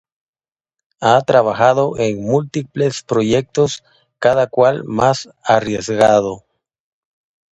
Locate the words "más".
4.83-5.29